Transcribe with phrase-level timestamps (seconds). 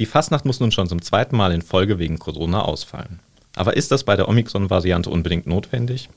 [0.00, 3.20] Die Fastnacht muss nun schon zum zweiten Mal in Folge wegen Corona ausfallen.
[3.54, 6.08] Aber ist das bei der Omikron-Variante unbedingt notwendig?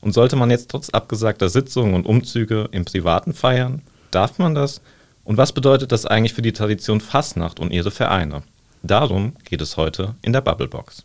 [0.00, 3.82] Und sollte man jetzt trotz abgesagter Sitzungen und Umzüge im Privaten feiern?
[4.10, 4.80] Darf man das?
[5.22, 8.42] Und was bedeutet das eigentlich für die Tradition Fastnacht und ihre Vereine?
[8.82, 11.04] Darum geht es heute in der Bubblebox.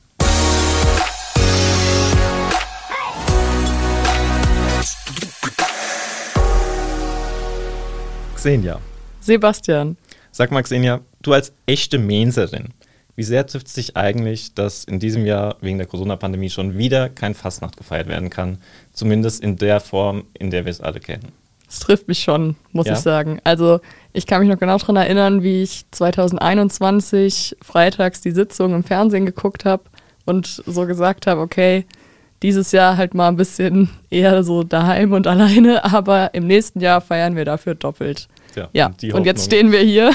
[8.36, 8.80] Xenia.
[9.20, 9.98] Sebastian.
[10.32, 12.70] Sag mal, Xenia, du als echte Menserin,
[13.16, 17.10] wie sehr trifft es dich eigentlich, dass in diesem Jahr wegen der Corona-Pandemie schon wieder
[17.10, 18.58] kein Fastnacht gefeiert werden kann?
[18.94, 21.32] Zumindest in der Form, in der wir es alle kennen.
[21.70, 22.94] Es trifft mich schon, muss ja?
[22.94, 23.40] ich sagen.
[23.44, 23.80] Also
[24.12, 29.26] ich kann mich noch genau daran erinnern, wie ich 2021 freitags die Sitzung im Fernsehen
[29.26, 29.84] geguckt habe
[30.26, 31.86] und so gesagt habe, okay,
[32.44, 37.02] dieses Jahr halt mal ein bisschen eher so daheim und alleine, aber im nächsten Jahr
[37.02, 38.28] feiern wir dafür doppelt.
[38.56, 38.88] Ja, ja.
[38.88, 40.12] Und, und jetzt stehen wir hier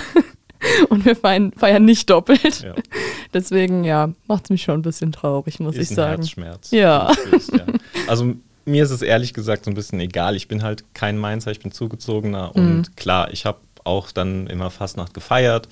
[0.89, 2.63] und wir feiern, feiern nicht doppelt.
[2.63, 2.75] Ja.
[3.35, 6.23] Deswegen, ja, macht es mich schon ein bisschen traurig, muss ist ich sagen.
[6.23, 6.71] Herzschmerz.
[6.71, 7.13] Ja.
[7.13, 7.67] ja.
[8.09, 10.37] Also mir ist es ehrlich gesagt so ein bisschen egal.
[10.37, 12.63] Ich bin halt kein Mainzer, ich bin zugezogener mhm.
[12.63, 15.69] und klar, ich habe auch dann immer Fastnacht gefeiert,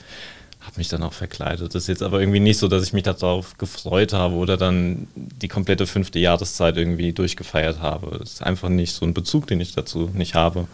[0.60, 1.74] habe mich dann auch verkleidet.
[1.74, 5.08] Das ist jetzt aber irgendwie nicht so, dass ich mich darauf gefreut habe oder dann
[5.14, 8.18] die komplette fünfte Jahreszeit irgendwie durchgefeiert habe.
[8.18, 10.66] Das ist einfach nicht so ein Bezug, den ich dazu nicht habe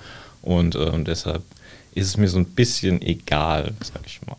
[0.43, 1.43] und äh, deshalb
[1.95, 4.37] ist es mir so ein bisschen egal, sag ich mal.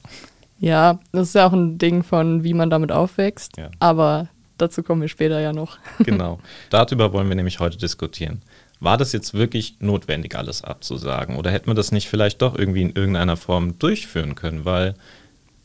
[0.59, 3.57] Ja, das ist ja auch ein Ding von, wie man damit aufwächst.
[3.57, 3.71] Ja.
[3.79, 4.27] Aber
[4.57, 5.77] dazu kommen wir später ja noch.
[6.03, 6.39] Genau.
[6.69, 8.41] Darüber wollen wir nämlich heute diskutieren.
[8.79, 11.35] War das jetzt wirklich notwendig, alles abzusagen?
[11.35, 14.65] Oder hätten wir das nicht vielleicht doch irgendwie in irgendeiner Form durchführen können?
[14.65, 14.95] Weil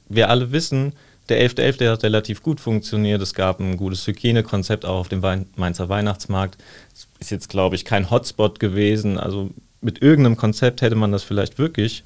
[0.08, 0.92] wir alle wissen,
[1.28, 1.78] der 11.11.
[1.78, 1.90] .11.
[1.92, 3.20] hat relativ gut funktioniert.
[3.20, 5.22] Es gab ein gutes Hygienekonzept auch auf dem
[5.56, 6.56] Mainzer Weihnachtsmarkt.
[6.94, 9.18] Es ist jetzt, glaube ich, kein Hotspot gewesen.
[9.18, 9.50] Also
[9.80, 12.02] mit irgendeinem Konzept hätte man das vielleicht wirklich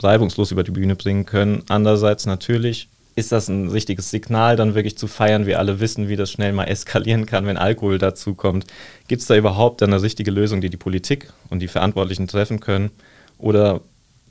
[0.00, 1.62] reibungslos über die Bühne bringen können.
[1.68, 5.46] Andererseits natürlich ist das ein richtiges Signal, dann wirklich zu feiern.
[5.46, 8.66] Wir alle wissen, wie das schnell mal eskalieren kann, wenn Alkohol dazu kommt.
[9.06, 12.90] Gibt es da überhaupt eine richtige Lösung, die die Politik und die Verantwortlichen treffen können?
[13.38, 13.80] Oder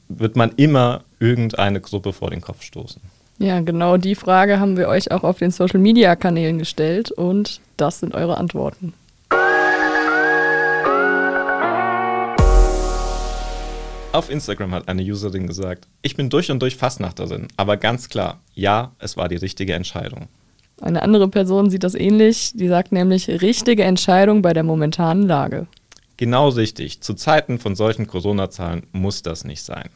[0.09, 3.01] wird man immer irgendeine Gruppe vor den Kopf stoßen?
[3.39, 8.13] Ja, genau die Frage haben wir euch auch auf den Social-Media-Kanälen gestellt und das sind
[8.13, 8.93] eure Antworten.
[14.13, 18.41] Auf Instagram hat eine Userin gesagt, ich bin durch und durch Fastnachterin, aber ganz klar,
[18.53, 20.27] ja, es war die richtige Entscheidung.
[20.79, 25.65] Eine andere Person sieht das ähnlich, die sagt nämlich, richtige Entscheidung bei der momentanen Lage.
[26.17, 29.89] Genau richtig, zu Zeiten von solchen Corona-Zahlen muss das nicht sein.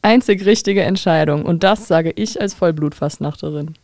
[0.00, 3.74] Einzig richtige Entscheidung und das sage ich als Vollblutfastnachterin.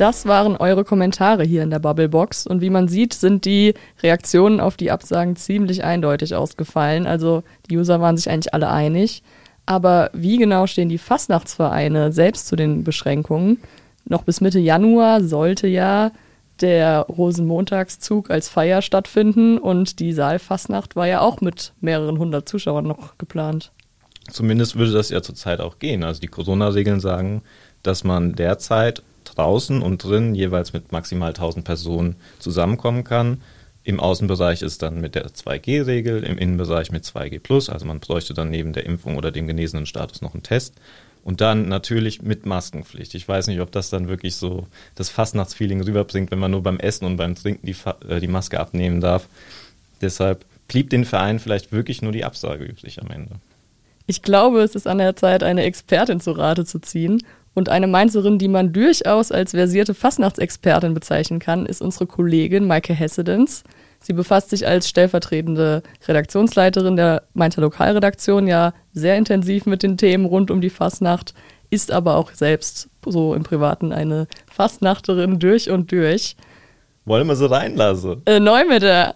[0.00, 2.46] Das waren eure Kommentare hier in der Bubblebox.
[2.46, 7.06] Und wie man sieht, sind die Reaktionen auf die Absagen ziemlich eindeutig ausgefallen.
[7.06, 9.22] Also die User waren sich eigentlich alle einig.
[9.66, 13.58] Aber wie genau stehen die Fastnachtsvereine selbst zu den Beschränkungen?
[14.06, 16.12] Noch bis Mitte Januar sollte ja
[16.62, 22.86] der Rosenmontagszug als Feier stattfinden und die Saalfastnacht war ja auch mit mehreren hundert Zuschauern
[22.86, 23.70] noch geplant.
[24.30, 26.04] Zumindest würde das ja zurzeit auch gehen.
[26.04, 27.42] Also die Corona-Regeln sagen,
[27.82, 29.02] dass man derzeit
[29.40, 33.40] draußen und drin jeweils mit maximal 1000 Personen zusammenkommen kann.
[33.84, 38.50] Im Außenbereich ist dann mit der 2G-Regel, im Innenbereich mit 2G+, also man bräuchte dann
[38.50, 40.74] neben der Impfung oder dem genesenen Status noch einen Test.
[41.22, 43.14] Und dann natürlich mit Maskenpflicht.
[43.14, 46.78] Ich weiß nicht, ob das dann wirklich so das Fastnachtsfeeling rüberbringt, wenn man nur beim
[46.78, 47.76] Essen und beim Trinken die,
[48.08, 49.26] äh, die Maske abnehmen darf.
[50.00, 53.36] Deshalb blieb den Verein vielleicht wirklich nur die Absage übrig am Ende.
[54.06, 57.22] Ich glaube, es ist an der Zeit, eine Expertin zu Rate zu ziehen
[57.54, 62.94] und eine Mainzerin, die man durchaus als versierte Fastnachtsexpertin bezeichnen kann, ist unsere Kollegin Maike
[62.94, 63.64] Hessedens.
[64.00, 70.24] Sie befasst sich als stellvertretende Redaktionsleiterin der Mainzer Lokalredaktion ja sehr intensiv mit den Themen
[70.24, 71.34] rund um die Fastnacht,
[71.68, 76.36] ist aber auch selbst so im Privaten eine Fastnachterin durch und durch.
[77.04, 78.22] Wollen wir sie reinlassen?
[78.26, 79.12] Äh, Neumitte,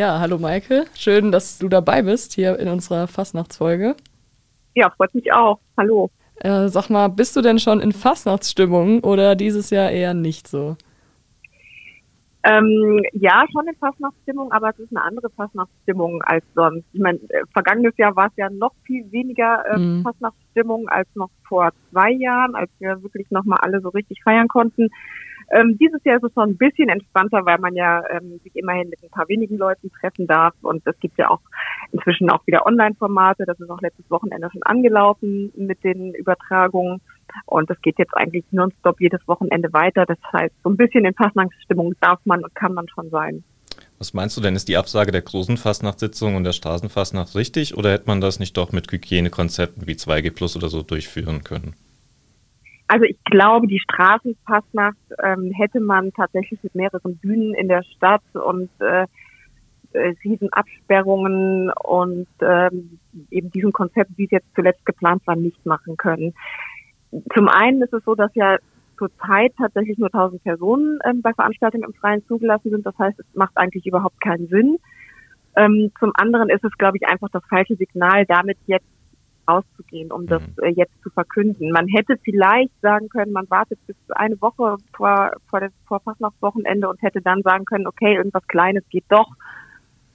[0.00, 0.86] Ja, hallo Maike.
[0.94, 3.96] Schön, dass du dabei bist hier in unserer Fastnachtsfolge.
[4.74, 5.60] Ja, freut mich auch.
[5.76, 6.08] Hallo.
[6.36, 10.78] Äh, sag mal, bist du denn schon in Fastnachtsstimmung oder dieses Jahr eher nicht so?
[12.44, 16.86] Ähm, ja, schon in Fastnachtsstimmung, aber es ist eine andere Fastnachtsstimmung als sonst.
[16.94, 20.02] Ich meine, äh, vergangenes Jahr war es ja noch viel weniger äh, mhm.
[20.02, 24.88] Fastnachtsstimmung als noch vor zwei Jahren, als wir wirklich nochmal alle so richtig feiern konnten.
[25.50, 28.88] Ähm, dieses Jahr ist es schon ein bisschen entspannter, weil man ja ähm, sich immerhin
[28.88, 30.54] mit ein paar wenigen Leuten treffen darf.
[30.62, 31.40] Und es gibt ja auch
[31.92, 33.44] inzwischen auch wieder Online-Formate.
[33.46, 37.00] Das ist auch letztes Wochenende schon angelaufen mit den Übertragungen.
[37.46, 40.06] Und das geht jetzt eigentlich nonstop jedes Wochenende weiter.
[40.06, 43.42] Das heißt, so ein bisschen in Fastnachtsstimmung darf man und kann man schon sein.
[43.98, 47.92] Was meinst du denn, ist die Absage der großen Fastnachtssitzung und der Straßenfastnacht richtig oder
[47.92, 51.74] hätte man das nicht doch mit Hygienekonzepten wie 2G Plus oder so durchführen können?
[52.90, 58.24] Also ich glaube, die Straßenfastnacht ähm, hätte man tatsächlich mit mehreren Bühnen in der Stadt
[58.32, 59.06] und äh,
[59.92, 62.98] äh, Riesenabsperrungen und ähm,
[63.30, 66.34] eben diesem Konzept, wie es jetzt zuletzt geplant war, nicht machen können.
[67.32, 68.56] Zum einen ist es so, dass ja
[68.98, 72.84] zurzeit tatsächlich nur 1000 Personen ähm, bei Veranstaltungen im Freien zugelassen sind.
[72.84, 74.78] Das heißt, es macht eigentlich überhaupt keinen Sinn.
[75.54, 78.86] Ähm, zum anderen ist es, glaube ich, einfach das falsche Signal, damit jetzt
[79.46, 80.54] auszugehen, um das mhm.
[80.62, 81.70] äh, jetzt zu verkünden.
[81.70, 86.88] Man hätte vielleicht sagen können, man wartet bis eine Woche vor, vor, der, vor Fastnachtswochenende
[86.88, 89.28] und hätte dann sagen können, okay, irgendwas Kleines geht doch.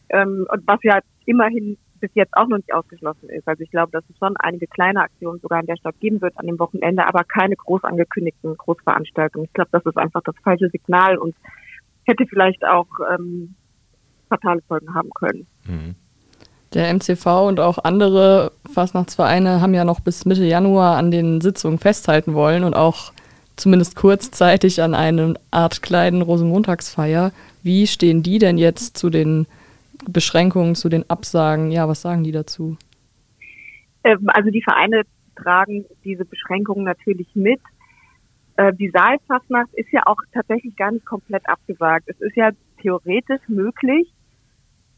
[0.09, 3.47] Ähm, und was ja immerhin bis jetzt auch noch nicht ausgeschlossen ist.
[3.47, 6.37] Also ich glaube, dass es schon einige kleine Aktionen sogar in der Stadt geben wird
[6.37, 9.45] an dem Wochenende, aber keine groß angekündigten Großveranstaltungen.
[9.45, 11.35] Ich glaube, das ist einfach das falsche Signal und
[12.03, 13.55] hätte vielleicht auch ähm,
[14.29, 15.47] fatale Folgen haben können.
[15.65, 15.95] Mhm.
[16.75, 21.79] Der MCV und auch andere Fastnachtsvereine haben ja noch bis Mitte Januar an den Sitzungen
[21.79, 23.13] festhalten wollen und auch
[23.55, 27.31] zumindest kurzzeitig an einer Art kleinen Rosenmontagsfeier.
[27.63, 29.47] Wie stehen die denn jetzt zu den
[30.05, 31.71] Beschränkungen, zu den Absagen?
[31.71, 32.77] Ja, was sagen die dazu?
[34.03, 35.03] Ähm, also die Vereine
[35.37, 37.61] tragen diese Beschränkungen natürlich mit.
[38.57, 42.09] Äh, die Saalfastnacht ist ja auch tatsächlich gar nicht komplett abgesagt.
[42.09, 42.51] Es ist ja
[42.81, 44.11] theoretisch möglich,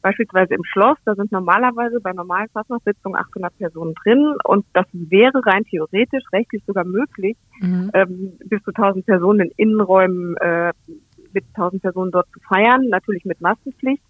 [0.07, 5.41] beispielsweise im Schloss, da sind normalerweise bei normalen Fastnachtssitzungen 800 Personen drin und das wäre
[5.45, 7.91] rein theoretisch rechtlich sogar möglich, mhm.
[7.93, 10.71] ähm, bis zu 1000 Personen in Innenräumen äh,
[11.33, 14.03] mit 1000 Personen dort zu feiern, natürlich mit Maskenpflicht.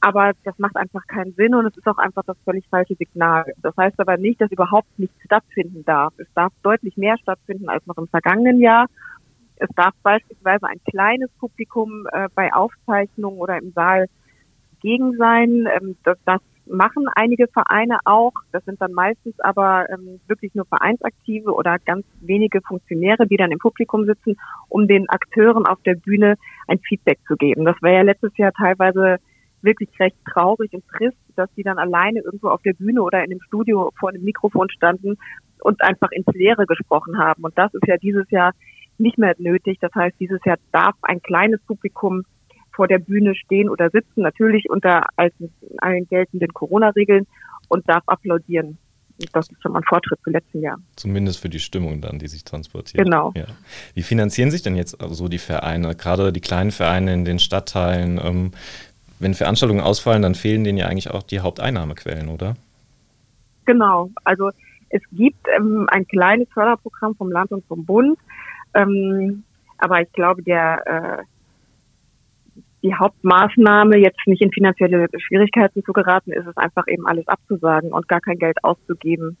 [0.00, 3.44] Aber das macht einfach keinen Sinn und es ist auch einfach das völlig falsche Signal.
[3.62, 6.14] Das heißt aber nicht, dass überhaupt nichts stattfinden darf.
[6.18, 8.86] Es darf deutlich mehr stattfinden als noch im vergangenen Jahr.
[9.56, 14.06] Es darf beispielsweise ein kleines Publikum äh, bei Aufzeichnungen oder im Saal
[14.80, 15.68] gegen sein.
[15.74, 18.32] Ähm, das, das machen einige Vereine auch.
[18.52, 23.50] Das sind dann meistens aber ähm, wirklich nur Vereinsaktive oder ganz wenige Funktionäre, die dann
[23.50, 24.36] im Publikum sitzen,
[24.68, 26.36] um den Akteuren auf der Bühne
[26.66, 27.64] ein Feedback zu geben.
[27.64, 29.18] Das war ja letztes Jahr teilweise
[29.62, 33.30] wirklich recht traurig und trist, dass die dann alleine irgendwo auf der Bühne oder in
[33.30, 35.16] dem Studio vor einem Mikrofon standen
[35.60, 37.42] und einfach ins Leere gesprochen haben.
[37.42, 38.52] Und das ist ja dieses Jahr
[38.98, 39.78] nicht mehr nötig.
[39.80, 42.24] Das heißt, dieses Jahr darf ein kleines Publikum
[42.78, 47.26] vor der Bühne stehen oder sitzen, natürlich unter allen geltenden Corona-Regeln
[47.66, 48.78] und darf applaudieren.
[49.32, 50.78] Das ist schon mal ein Fortschritt zum letzten Jahr.
[50.94, 53.04] Zumindest für die Stimmung dann, die sich transportiert.
[53.04, 53.32] Genau.
[53.34, 53.46] Ja.
[53.94, 57.40] Wie finanzieren sich denn jetzt so also die Vereine, gerade die kleinen Vereine in den
[57.40, 58.20] Stadtteilen?
[58.22, 58.52] Ähm,
[59.18, 62.54] wenn Veranstaltungen ausfallen, dann fehlen denen ja eigentlich auch die Haupteinnahmequellen, oder?
[63.64, 64.08] Genau.
[64.22, 64.50] Also
[64.90, 68.16] es gibt ähm, ein kleines Förderprogramm vom Land und vom Bund,
[68.74, 69.42] ähm,
[69.78, 71.24] aber ich glaube, der äh,
[72.82, 77.92] die Hauptmaßnahme, jetzt nicht in finanzielle Schwierigkeiten zu geraten, ist es einfach eben alles abzusagen
[77.92, 79.36] und gar kein Geld auszugeben.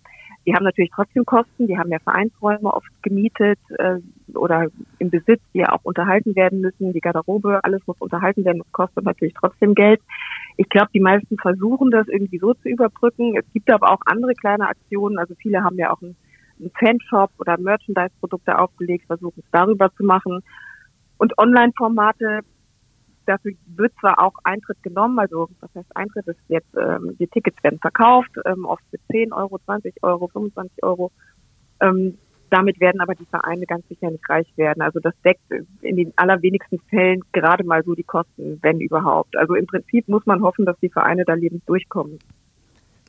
[0.46, 3.98] Die haben natürlich trotzdem Kosten, die haben ja Vereinsräume oft gemietet äh,
[4.34, 4.68] oder
[4.98, 8.72] im Besitz, die ja auch unterhalten werden müssen, die Garderobe, alles muss unterhalten werden, das
[8.72, 10.00] kostet natürlich trotzdem Geld.
[10.56, 13.36] Ich glaube, die meisten versuchen das irgendwie so zu überbrücken.
[13.36, 16.16] Es gibt aber auch andere kleine Aktionen, also viele haben ja auch einen,
[16.58, 20.40] einen Fanshop oder Merchandise-Produkte aufgelegt, versuchen es darüber zu machen.
[21.18, 22.40] Und Online-Formate
[23.28, 27.62] Dafür wird zwar auch Eintritt genommen, also was heißt Eintritt ist jetzt, ähm, die Tickets
[27.62, 31.12] werden verkauft, ähm, oft für 10 Euro, 20 Euro, 25 Euro.
[31.80, 32.16] Ähm,
[32.48, 34.80] damit werden aber die Vereine ganz sicher nicht reich werden.
[34.80, 35.42] Also das deckt
[35.82, 39.36] in den allerwenigsten Fällen gerade mal so die Kosten, wenn überhaupt.
[39.36, 42.18] Also im Prinzip muss man hoffen, dass die Vereine da lebend durchkommen.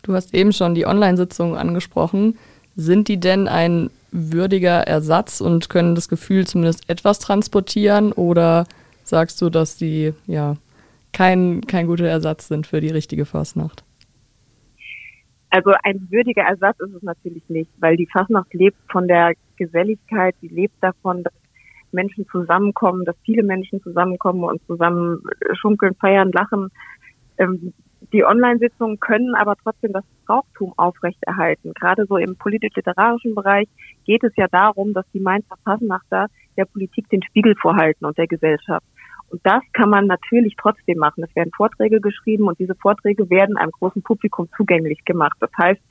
[0.03, 2.37] Du hast eben schon die Online-Sitzungen angesprochen.
[2.75, 8.65] Sind die denn ein würdiger Ersatz und können das Gefühl zumindest etwas transportieren oder
[9.09, 10.55] sagst du, dass die ja
[11.11, 13.83] kein, kein guter Ersatz sind für die richtige Fastnacht?
[15.49, 20.35] Also ein würdiger Ersatz ist es natürlich nicht, weil die Fastnacht lebt von der Geselligkeit,
[20.41, 21.33] die lebt davon, dass
[21.91, 25.23] Menschen zusammenkommen, dass viele Menschen zusammenkommen und zusammen
[25.53, 26.69] schunkeln, feiern, lachen.
[27.39, 27.73] Ähm,
[28.13, 31.73] die Online-Sitzungen können aber trotzdem das Brauchtum aufrechterhalten.
[31.73, 33.67] Gerade so im politisch-literarischen Bereich
[34.05, 38.27] geht es ja darum, dass die Mainzer Fastnachter der Politik den Spiegel vorhalten und der
[38.27, 38.85] Gesellschaft.
[39.29, 41.23] Und das kann man natürlich trotzdem machen.
[41.23, 45.37] Es werden Vorträge geschrieben und diese Vorträge werden einem großen Publikum zugänglich gemacht.
[45.39, 45.81] Das heißt,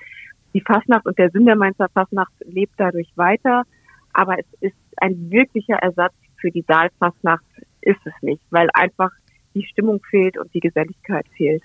[0.54, 3.64] die Fastnacht und der Sinn der Mainzer Fastnacht lebt dadurch weiter,
[4.12, 7.44] aber es ist ein wirklicher Ersatz für die Saalfastnacht
[7.80, 9.10] ist es nicht, weil einfach
[9.54, 11.62] die Stimmung fehlt und die Geselligkeit fehlt.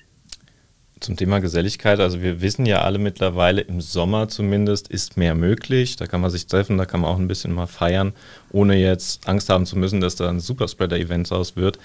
[1.04, 5.98] Zum Thema Geselligkeit, also wir wissen ja alle mittlerweile, im Sommer zumindest ist mehr möglich.
[5.98, 8.14] Da kann man sich treffen, da kann man auch ein bisschen mal feiern,
[8.54, 11.78] ohne jetzt Angst haben zu müssen, dass da ein Superspreader-Event aus wird.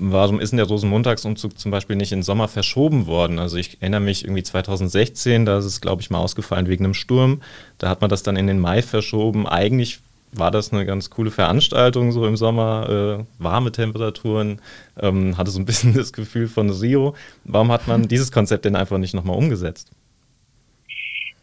[0.00, 3.38] Warum ist denn der Rosenmontagsumzug zum Beispiel nicht in Sommer verschoben worden?
[3.38, 6.94] Also ich erinnere mich irgendwie 2016, da ist es, glaube ich, mal ausgefallen wegen einem
[6.94, 7.42] Sturm.
[7.78, 9.46] Da hat man das dann in den Mai verschoben.
[9.46, 10.00] Eigentlich
[10.36, 12.88] war das eine ganz coole Veranstaltung, so im Sommer,
[13.20, 14.60] äh, warme Temperaturen,
[15.00, 17.14] ähm, hatte so ein bisschen das Gefühl von Rio.
[17.44, 19.90] Warum hat man dieses Konzept denn einfach nicht nochmal umgesetzt?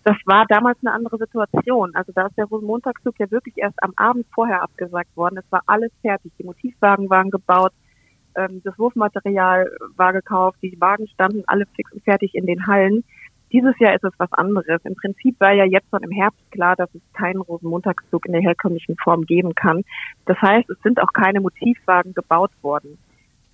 [0.04, 1.92] Das war damals eine andere Situation.
[1.94, 5.38] Also da ist der Rosenmontagszug ja wirklich erst am Abend vorher abgesagt worden.
[5.38, 6.32] Es war alles fertig.
[6.40, 7.74] Die Motivwagen waren gebaut,
[8.36, 13.04] ähm, das Wurfmaterial war gekauft, die Wagen standen alle fix und fertig in den Hallen.
[13.52, 14.82] Dieses Jahr ist es was anderes.
[14.86, 18.42] Im Prinzip war ja jetzt schon im Herbst klar, dass es keinen Rosenmontagszug in der
[18.42, 19.84] herkömmlichen Form geben kann.
[20.26, 22.98] Das heißt, es sind auch keine Motivwagen gebaut worden.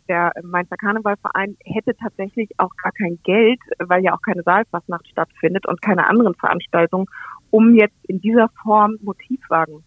[0.07, 5.67] Der Mainzer Karnevalverein hätte tatsächlich auch gar kein Geld, weil ja auch keine Saalfastnacht stattfindet
[5.67, 7.07] und keine anderen Veranstaltungen,
[7.49, 9.83] um jetzt in dieser Form Motivwagen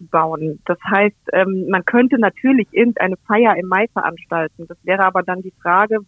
[0.00, 0.60] bauen.
[0.64, 4.66] Das heißt, ähm, man könnte natürlich irgendeine Feier im Mai veranstalten.
[4.66, 6.00] Das wäre aber dann die Frage,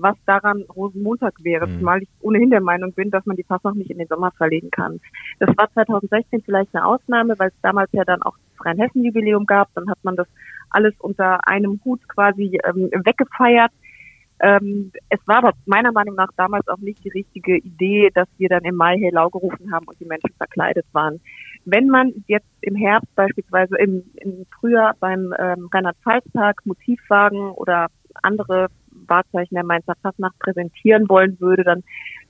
[0.00, 1.78] was daran Rosenmontag wäre, mhm.
[1.78, 4.70] zumal ich ohnehin der Meinung bin, dass man die Fassnacht nicht in den Sommer verlegen
[4.70, 5.00] kann.
[5.38, 9.68] Das war 2016 vielleicht eine Ausnahme, weil es damals ja dann auch das Rheinhessen-Jubiläum gab.
[9.74, 10.26] Dann hat man das
[10.70, 13.72] alles unter einem Hut quasi ähm, weggefeiert.
[14.42, 18.48] Ähm, es war aber meiner Meinung nach damals auch nicht die richtige Idee, dass wir
[18.48, 21.20] dann im Mai Hellau gerufen haben und die Menschen verkleidet waren.
[21.66, 27.88] Wenn man jetzt im Herbst beispielsweise im, im Frühjahr beim ähm, Rheinland-Pfalz-Tag Motivwagen oder
[28.22, 28.68] andere
[29.06, 31.82] Wahrzeichen der Mainzer Fastnacht präsentieren wollen würde, dann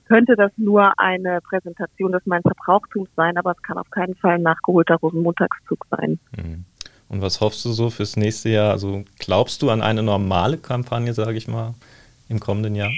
[0.05, 4.35] könnte das nur eine Präsentation des Mainzer Brauchtums sein, aber es kann auf keinen Fall
[4.35, 6.19] ein nachgeholter Rosenmontagszug sein.
[6.35, 6.65] Mhm.
[7.07, 8.71] Und was hoffst du so fürs nächste Jahr?
[8.71, 11.73] Also glaubst du an eine normale Kampagne, sage ich mal,
[12.29, 12.89] im kommenden Jahr?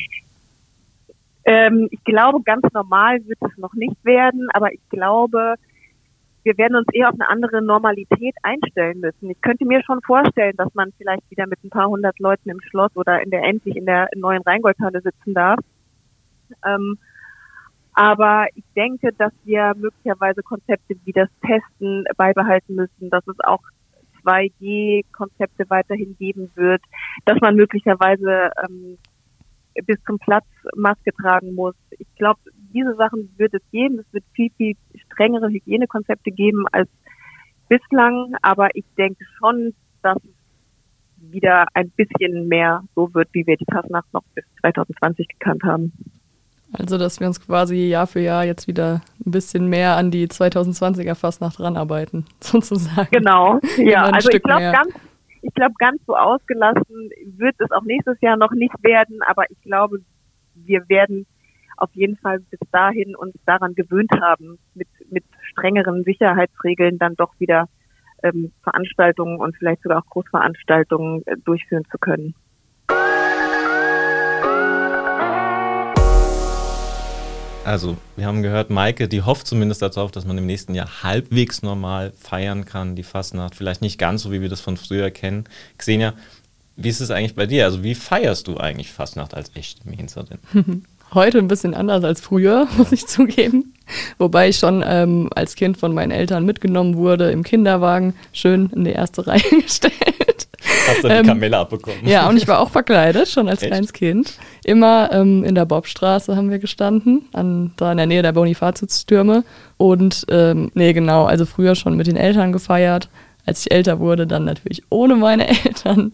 [1.46, 5.56] Ähm, ich glaube, ganz normal wird es noch nicht werden, aber ich glaube,
[6.44, 9.30] wir werden uns eher auf eine andere Normalität einstellen müssen.
[9.30, 12.62] Ich könnte mir schon vorstellen, dass man vielleicht wieder mit ein paar hundert Leuten im
[12.62, 15.60] Schloss oder in der endlich in der neuen Rheingoldhalle sitzen darf.
[16.66, 16.98] Ähm,
[17.94, 23.62] aber ich denke, dass wir möglicherweise Konzepte wie das Testen beibehalten müssen, dass es auch
[24.24, 26.82] 2G-Konzepte weiterhin geben wird,
[27.26, 28.98] dass man möglicherweise ähm,
[29.86, 30.46] bis zum Platz
[30.76, 31.76] Maske tragen muss.
[31.92, 32.40] Ich glaube,
[32.74, 34.00] diese Sachen wird es geben.
[34.00, 34.76] Es wird viel, viel
[35.06, 36.90] strengere Hygienekonzepte geben als
[37.70, 43.56] bislang, aber ich denke schon, dass es wieder ein bisschen mehr so wird, wie wir
[43.56, 45.94] die Fastnacht noch bis 2020 gekannt haben.
[46.74, 50.28] Also, dass wir uns quasi Jahr für Jahr jetzt wieder ein bisschen mehr an die
[50.28, 53.10] 2020er Fastnacht ranarbeiten, sozusagen.
[53.12, 54.06] Genau, ja.
[54.06, 54.94] Also ich glaube ganz,
[55.44, 59.62] ich glaube ganz so ausgelassen wird es auch nächstes Jahr noch nicht werden, aber ich
[59.62, 60.00] glaube,
[60.56, 61.28] wir werden
[61.78, 67.34] auf jeden Fall bis dahin uns daran gewöhnt haben, mit, mit strengeren Sicherheitsregeln dann doch
[67.40, 67.68] wieder
[68.24, 72.34] ähm, Veranstaltungen und vielleicht sogar auch Großveranstaltungen äh, durchführen zu können.
[77.66, 81.62] Also, wir haben gehört, Maike, die hofft zumindest darauf, dass man im nächsten Jahr halbwegs
[81.62, 83.56] normal feiern kann, die Fastnacht.
[83.56, 85.46] Vielleicht nicht ganz so, wie wir das von früher kennen.
[85.78, 86.14] Xenia,
[86.76, 87.64] wie ist es eigentlich bei dir?
[87.64, 90.40] Also, wie feierst du eigentlich Fastnacht als echte Mainzerin?
[91.14, 93.74] heute ein bisschen anders als früher, muss ich zugeben.
[94.18, 98.86] Wobei ich schon ähm, als Kind von meinen Eltern mitgenommen wurde, im Kinderwagen schön in
[98.86, 100.48] die erste Reihe gestellt.
[100.88, 102.00] Hast du die ähm, Kamelle abbekommen?
[102.06, 103.72] Ja, und ich war auch verkleidet, schon als Echt?
[103.72, 104.34] kleines Kind.
[104.64, 109.44] Immer ähm, in der Bobstraße haben wir gestanden, an, da in der Nähe der Bonifatiustürme.
[109.78, 113.10] Und ähm, nee, genau, also früher schon mit den Eltern gefeiert.
[113.46, 116.14] Als ich älter wurde, dann natürlich ohne meine Eltern.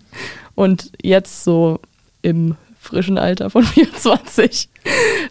[0.56, 1.80] Und jetzt so
[2.22, 4.70] im frischen Alter von 24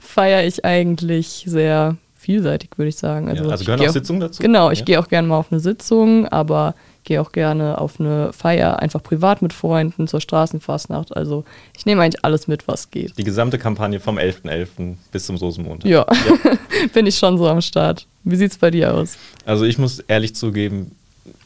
[0.01, 3.29] feiere ich eigentlich sehr vielseitig, würde ich sagen.
[3.29, 4.43] Also, ja, also gehören auch Sitzungen dazu?
[4.43, 4.85] Genau, ich ja.
[4.85, 6.75] gehe auch gerne mal auf eine Sitzung, aber
[7.05, 11.17] gehe auch gerne auf eine Feier, einfach privat mit Freunden, zur Straßenfastnacht.
[11.17, 13.17] Also ich nehme eigentlich alles mit, was geht.
[13.17, 14.43] Die gesamte Kampagne vom 11.11.
[14.43, 14.97] .11.
[15.11, 15.91] bis zum Soßenmontag.
[15.91, 16.59] Ja, ja.
[16.93, 18.07] bin ich schon so am Start.
[18.25, 19.17] Wie sieht es bei dir aus?
[19.47, 20.95] Also ich muss ehrlich zugeben,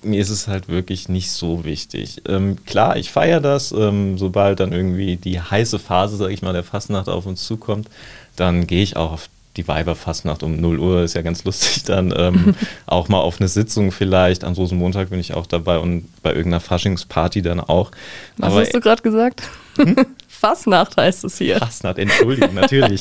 [0.02, 2.22] mir ist es halt wirklich nicht so wichtig.
[2.28, 6.52] Ähm, klar, ich feiere das, ähm, sobald dann irgendwie die heiße Phase, sag ich mal,
[6.52, 7.88] der Fastnacht auf uns zukommt,
[8.36, 12.12] dann gehe ich auch auf die Weiberfastnacht um 0 Uhr, ist ja ganz lustig, dann
[12.16, 12.54] ähm,
[12.86, 14.44] auch mal auf eine Sitzung vielleicht.
[14.44, 17.90] An Rosenmontag bin ich auch dabei und bei irgendeiner Faschingsparty dann auch.
[18.38, 19.42] Was Aber, hast du gerade gesagt?
[19.76, 19.96] Hm?
[20.28, 21.58] Fastnacht heißt es hier.
[21.58, 23.00] Fastnacht, Entschuldigung, natürlich.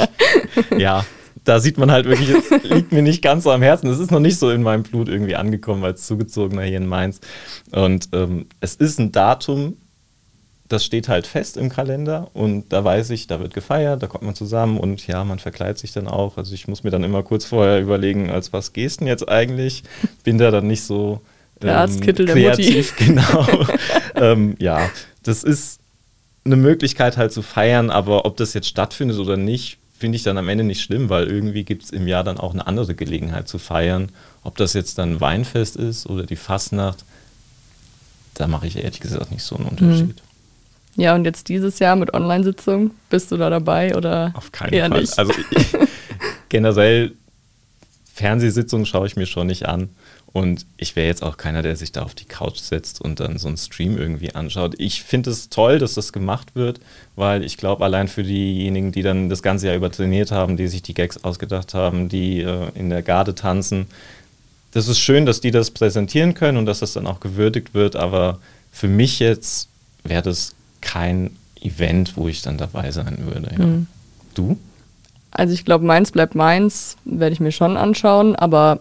[0.77, 1.05] ja,
[1.43, 3.89] da sieht man halt wirklich, es liegt mir nicht ganz so am Herzen.
[3.89, 7.19] Es ist noch nicht so in meinem Blut irgendwie angekommen als Zugezogener hier in Mainz.
[7.71, 9.77] Und ähm, es ist ein Datum,
[10.71, 14.24] das steht halt fest im Kalender und da weiß ich, da wird gefeiert, da kommt
[14.24, 16.38] man zusammen und ja, man verkleidet sich dann auch.
[16.38, 19.27] Also ich muss mir dann immer kurz vorher überlegen, als was gehst du denn jetzt
[19.27, 19.83] eigentlich?
[20.24, 21.21] Bin da dann nicht so
[21.62, 23.48] ähm, kreativ, genau.
[24.15, 24.89] ähm, ja,
[25.24, 25.79] das ist
[26.45, 30.38] eine Möglichkeit halt zu feiern, aber ob das jetzt stattfindet oder nicht, finde ich dann
[30.38, 33.48] am Ende nicht schlimm, weil irgendwie gibt es im Jahr dann auch eine andere Gelegenheit
[33.48, 34.10] zu feiern.
[34.43, 37.05] Ob das jetzt dann Weinfest ist oder die Fastnacht,
[38.34, 40.15] da mache ich ehrlich gesagt nicht so einen Unterschied.
[40.96, 41.01] Mhm.
[41.01, 45.01] Ja, und jetzt dieses Jahr mit Online-Sitzung, bist du da dabei oder Auf keinen Fall.
[45.01, 45.17] Nicht?
[45.17, 45.77] Also ich,
[46.50, 47.13] generell
[48.21, 49.89] Fernsehsitzungen schaue ich mir schon nicht an.
[50.33, 53.37] Und ich wäre jetzt auch keiner, der sich da auf die Couch setzt und dann
[53.37, 54.75] so einen Stream irgendwie anschaut.
[54.77, 56.79] Ich finde es toll, dass das gemacht wird,
[57.17, 60.69] weil ich glaube, allein für diejenigen, die dann das ganze Jahr über trainiert haben, die
[60.69, 63.87] sich die Gags ausgedacht haben, die äh, in der Garde tanzen,
[64.71, 67.97] das ist schön, dass die das präsentieren können und dass das dann auch gewürdigt wird.
[67.97, 68.39] Aber
[68.71, 69.67] für mich jetzt
[70.05, 73.51] wäre das kein Event, wo ich dann dabei sein würde.
[73.57, 73.65] Ja.
[73.65, 73.87] Mhm.
[74.33, 74.57] Du?
[75.31, 78.79] Also ich glaube, meins bleibt meins, werde ich mir schon anschauen, aber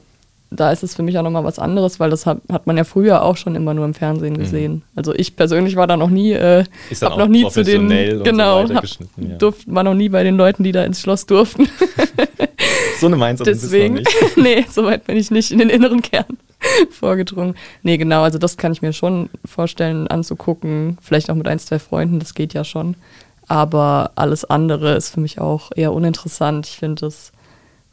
[0.50, 2.82] da ist es für mich auch nochmal was anderes, weil das hat, hat man ja
[2.82, 4.38] früher auch schon immer nur im Fernsehen mhm.
[4.38, 4.72] gesehen.
[4.72, 4.82] Mhm.
[4.96, 6.64] Also ich persönlich war da noch nie, äh,
[7.00, 7.88] hab noch nie zu den,
[8.24, 9.36] genau, so hab, ja.
[9.38, 11.68] durft, war noch nie bei den Leuten, die da ins Schloss durften.
[13.00, 14.08] so eine Mainz Deswegen, nicht.
[14.36, 16.36] nee, soweit bin ich nicht in den inneren Kern
[16.90, 17.54] vorgedrungen.
[17.84, 20.98] Nee, genau, also das kann ich mir schon vorstellen anzugucken.
[21.00, 22.96] Vielleicht auch mit ein, zwei Freunden, das geht ja schon.
[23.50, 26.68] Aber alles andere ist für mich auch eher uninteressant.
[26.68, 27.32] Ich finde es,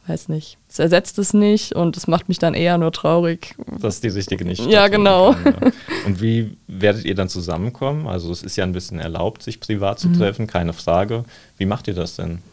[0.06, 3.56] weiß nicht, es ersetzt es nicht und es macht mich dann eher nur traurig.
[3.82, 4.64] Dass die richtige nicht.
[4.68, 5.34] Ja, genau.
[5.34, 5.72] Kann, ja.
[6.06, 8.06] Und wie werdet ihr dann zusammenkommen?
[8.06, 10.20] Also es ist ja ein bisschen erlaubt, sich privat zu mhm.
[10.20, 11.26] treffen, keine Frage.
[11.58, 12.44] Wie macht ihr das denn?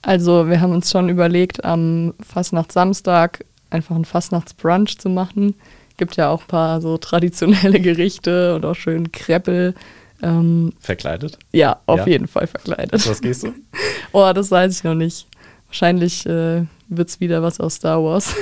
[0.00, 5.56] Also wir haben uns schon überlegt, am Fastnacht Samstag einfach ein Fastnachtsbrunch zu machen.
[5.98, 9.74] Gibt ja auch ein paar so traditionelle Gerichte und auch schön Kreppel.
[10.22, 11.38] Ähm, verkleidet?
[11.52, 12.06] Ja, auf ja.
[12.06, 13.06] jeden Fall verkleidet.
[13.08, 13.52] Was gehst du?
[14.12, 15.26] oh, das weiß ich noch nicht.
[15.68, 18.34] Wahrscheinlich äh, wird es wieder was aus Star Wars.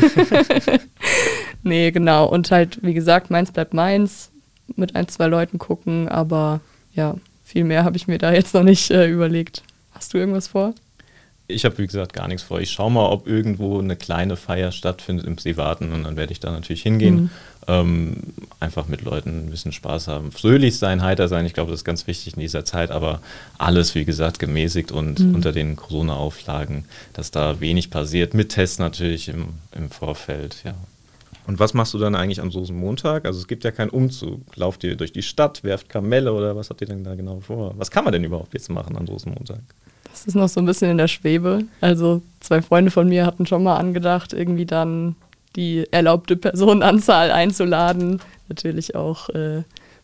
[1.63, 2.27] nee, genau.
[2.27, 4.31] Und halt, wie gesagt, meins bleibt meins.
[4.77, 6.61] Mit ein, zwei Leuten gucken, aber
[6.95, 9.63] ja, viel mehr habe ich mir da jetzt noch nicht äh, überlegt.
[9.93, 10.73] Hast du irgendwas vor?
[11.47, 12.61] ich habe, wie gesagt, gar nichts vor.
[12.61, 16.41] Ich schaue mal, ob irgendwo eine kleine Feier stattfindet im Privaten und dann werde ich
[16.41, 17.15] da natürlich hingehen.
[17.15, 17.31] Mhm.
[17.67, 18.17] Ähm,
[18.61, 20.33] einfach mit Leuten ein bisschen Spaß haben.
[20.33, 23.21] Fröhlich sein, heiter sein, ich glaube, das ist ganz wichtig in dieser Zeit, aber
[23.59, 25.35] alles, wie gesagt, gemäßigt und mhm.
[25.35, 28.35] unter den Corona-Auflagen, dass da wenig passiert.
[28.35, 30.75] Mit Tests natürlich im, im Vorfeld, ja.
[31.47, 33.27] Und was machst du dann eigentlich am Rosenmontag?
[33.27, 34.41] Also es gibt ja keinen Umzug.
[34.57, 37.75] Lauft ihr durch die Stadt, werft Kamelle oder was habt ihr denn da genau vor?
[37.77, 39.61] Was kann man denn überhaupt jetzt machen am Rosenmontag?
[40.11, 41.65] Das ist noch so ein bisschen in der Schwebe.
[41.81, 45.17] Also zwei Freunde von mir hatten schon mal angedacht, irgendwie dann
[45.57, 48.21] die erlaubte Personenanzahl einzuladen.
[48.49, 49.63] Natürlich auch äh,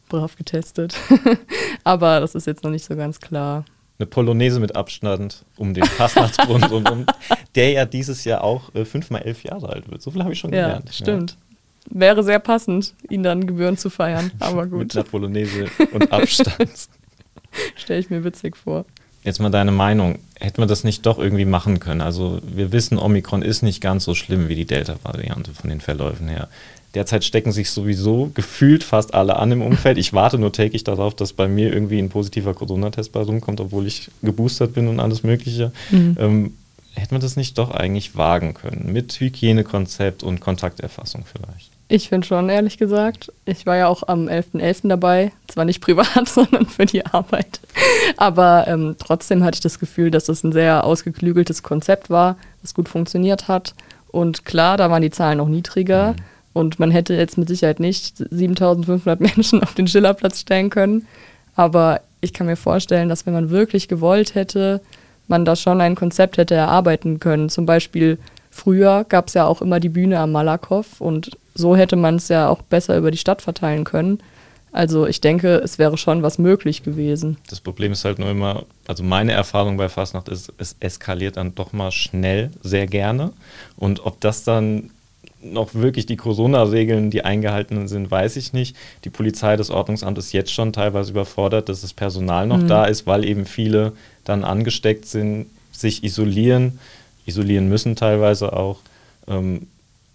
[0.09, 0.95] brav getestet.
[1.85, 3.65] Aber das ist jetzt noch nicht so ganz klar.
[3.99, 7.07] Eine Polonaise mit Abstand um den Fastnachtsbund und um,
[7.55, 10.01] der ja dieses Jahr auch äh, fünfmal elf Jahre alt wird.
[10.03, 10.91] So viel habe ich schon ja, gelernt.
[10.93, 11.31] Stimmt.
[11.33, 11.37] Ja.
[11.99, 14.31] Wäre sehr passend, ihn dann Gebühren zu feiern.
[14.39, 14.81] Aber gut.
[14.81, 16.89] mit einer Polonaise und Abstand.
[17.77, 18.85] Stelle ich mir witzig vor.
[19.22, 20.18] Jetzt mal deine Meinung.
[20.38, 22.00] Hätten wir das nicht doch irgendwie machen können?
[22.00, 26.28] Also wir wissen, Omikron ist nicht ganz so schlimm wie die Delta-Variante von den Verläufen
[26.28, 26.48] her.
[26.94, 29.96] Derzeit stecken sich sowieso gefühlt fast alle an im Umfeld.
[29.98, 33.87] Ich warte nur täglich darauf, dass bei mir irgendwie ein positiver Corona-Test bei rumkommt, obwohl
[33.87, 35.70] ich geboostert bin und alles Mögliche.
[35.90, 36.16] Mhm.
[36.18, 36.56] Ähm,
[36.94, 38.90] hätte man das nicht doch eigentlich wagen können?
[38.92, 41.69] Mit Hygienekonzept und Kontakterfassung vielleicht?
[41.92, 43.33] Ich finde schon, ehrlich gesagt.
[43.46, 44.61] Ich war ja auch am 11.11.
[44.61, 44.88] .11.
[44.88, 45.33] dabei.
[45.48, 47.59] Zwar nicht privat, sondern für die Arbeit.
[48.16, 52.74] Aber ähm, trotzdem hatte ich das Gefühl, dass das ein sehr ausgeklügeltes Konzept war, das
[52.74, 53.74] gut funktioniert hat.
[54.12, 56.12] Und klar, da waren die Zahlen noch niedriger.
[56.12, 56.16] Mhm.
[56.53, 61.09] Und man hätte jetzt mit Sicherheit nicht 7500 Menschen auf den Schillerplatz stellen können.
[61.57, 64.81] Aber ich kann mir vorstellen, dass wenn man wirklich gewollt hätte,
[65.26, 67.48] man da schon ein Konzept hätte erarbeiten können.
[67.48, 68.18] Zum Beispiel
[68.51, 72.29] früher gab es ja auch immer die Bühne am Malakow und so hätte man es
[72.29, 74.21] ja auch besser über die Stadt verteilen können.
[74.73, 77.39] Also ich denke, es wäre schon was möglich gewesen.
[77.49, 81.55] Das Problem ist halt nur immer, also meine Erfahrung bei Fastnacht ist, es eskaliert dann
[81.55, 83.33] doch mal schnell sehr gerne.
[83.77, 84.91] Und ob das dann
[85.43, 88.77] noch wirklich die Corona-Regeln, die eingehalten sind, weiß ich nicht.
[89.05, 92.69] Die Polizei des Ordnungsamtes ist jetzt schon teilweise überfordert, dass das Personal noch mhm.
[92.69, 93.93] da ist, weil eben viele
[94.25, 96.79] dann angesteckt sind, sich isolieren,
[97.31, 98.79] isolieren müssen teilweise auch.
[99.27, 99.66] Ähm,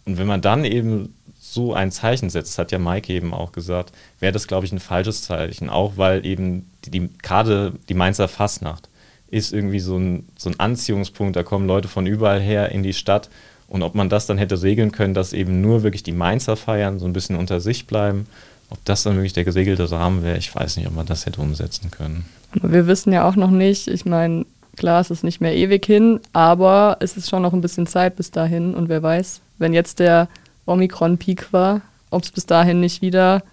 [0.06, 3.92] und wenn man dann eben so ein Zeichen setzt, hat ja Mike eben auch gesagt,
[4.20, 5.70] wäre das, glaube ich, ein falsches Zeichen.
[5.70, 8.90] Auch weil eben die, die, gerade die Mainzer Fastnacht
[9.32, 11.36] ist irgendwie so ein, so ein Anziehungspunkt.
[11.36, 13.30] Da kommen Leute von überall her in die Stadt.
[13.68, 17.00] Und ob man das dann hätte regeln können, dass eben nur wirklich die Mainzer feiern,
[17.00, 18.28] so ein bisschen unter sich bleiben,
[18.70, 21.42] Ob das dann wirklich der geregelte Rahmen wäre, ich weiß nicht, ob man das hätte
[21.42, 22.26] umsetzen können.
[22.62, 26.20] Wir wissen ja auch noch nicht, ich meine, klar, es ist nicht mehr ewig hin,
[26.34, 30.00] aber es ist schon noch ein bisschen Zeit bis dahin und wer weiß, wenn jetzt
[30.00, 30.28] der
[30.66, 33.44] Omikron-Peak war, ob es bis dahin nicht wieder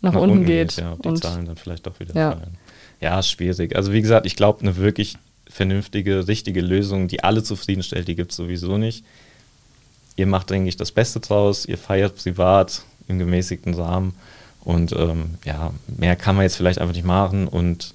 [0.00, 0.68] nach, nach unten, unten, geht.
[0.68, 2.32] geht ja, ob die und Zahlen dann vielleicht doch wieder ja.
[2.32, 2.56] fallen.
[3.00, 3.76] Ja, schwierig.
[3.76, 5.16] Also wie gesagt, ich glaube, eine wirklich
[5.48, 9.04] vernünftige, richtige Lösung, die alle zufriedenstellt, die gibt es sowieso nicht.
[10.16, 14.14] Ihr macht, denke ich, das Beste draus, ihr feiert privat im gemäßigten Rahmen
[14.64, 17.94] und ähm, ja, mehr kann man jetzt vielleicht einfach nicht machen und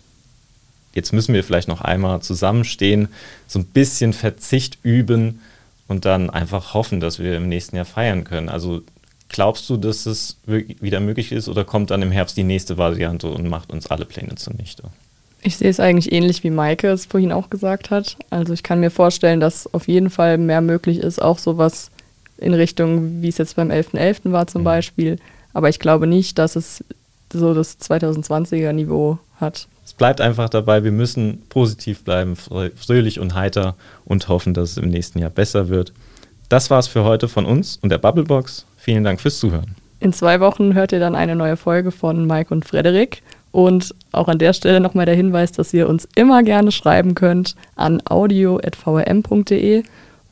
[0.94, 3.10] jetzt müssen wir vielleicht noch einmal zusammenstehen,
[3.48, 5.42] so ein bisschen Verzicht üben
[5.88, 8.50] und dann einfach hoffen, dass wir im nächsten Jahr feiern können.
[8.50, 8.82] Also
[9.30, 13.30] glaubst du, dass es wieder möglich ist oder kommt dann im Herbst die nächste Variante
[13.30, 14.84] und macht uns alle Pläne zunichte?
[15.44, 18.16] Ich sehe es eigentlich ähnlich wie Maike es vorhin auch gesagt hat.
[18.30, 21.90] Also ich kann mir vorstellen, dass auf jeden Fall mehr möglich ist, auch sowas
[22.38, 24.24] in Richtung, wie es jetzt beim 11.11.
[24.24, 24.32] .11.
[24.32, 24.66] war zum mhm.
[24.66, 25.20] Beispiel.
[25.54, 26.84] Aber ich glaube nicht, dass es
[27.34, 29.68] so das 2020er Niveau hat.
[30.02, 34.90] Bleibt einfach dabei, wir müssen positiv bleiben, fröhlich und heiter und hoffen, dass es im
[34.90, 35.94] nächsten Jahr besser wird.
[36.50, 38.66] Das war's für heute von uns und der Bubblebox.
[38.78, 39.76] Vielen Dank fürs Zuhören.
[40.00, 43.22] In zwei Wochen hört ihr dann eine neue Folge von Mike und Frederik.
[43.52, 47.56] Und auch an der Stelle nochmal der Hinweis, dass ihr uns immer gerne schreiben könnt
[47.76, 49.84] an audio.vrm.de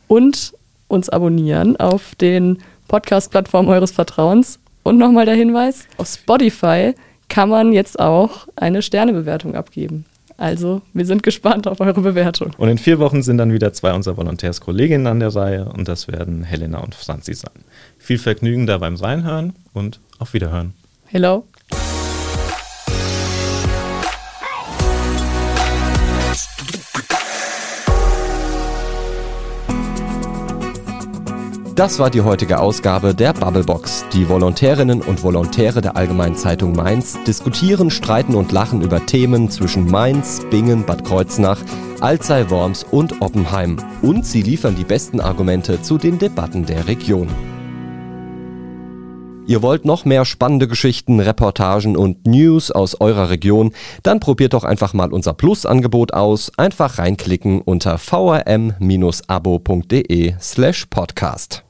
[0.07, 0.53] und
[0.87, 4.57] uns abonnieren auf den Podcast-Plattformen eures Vertrauens.
[4.81, 6.95] Und nochmal der Hinweis, auf Spotify
[7.29, 10.05] kann man jetzt auch eine Sternebewertung abgeben.
[10.37, 12.53] Also, wir sind gespannt auf eure Bewertung.
[12.57, 16.07] Und in vier Wochen sind dann wieder zwei unserer Volontärskolleginnen an der Reihe und das
[16.07, 17.51] werden Helena und Franzi sein.
[17.97, 20.73] Viel Vergnügen da beim Reinhören und auf Wiederhören.
[21.07, 21.45] Hello.
[31.79, 34.03] Das war die heutige Ausgabe der Bubblebox.
[34.11, 39.85] Die Volontärinnen und Volontäre der Allgemeinen Zeitung Mainz diskutieren, streiten und lachen über Themen zwischen
[39.85, 41.61] Mainz, Bingen, Bad Kreuznach,
[42.01, 43.77] Alzey, Worms und Oppenheim.
[44.01, 47.29] Und sie liefern die besten Argumente zu den Debatten der Region.
[49.47, 53.71] Ihr wollt noch mehr spannende Geschichten, Reportagen und News aus eurer Region?
[54.03, 56.51] Dann probiert doch einfach mal unser Plus-Angebot aus.
[56.57, 58.73] Einfach reinklicken unter vrm-abo.de
[60.41, 61.63] slash podcast.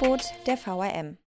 [0.00, 1.18] Angebot der VRM.